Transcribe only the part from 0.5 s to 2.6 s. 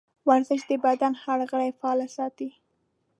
د بدن هر غړی فعال ساتي.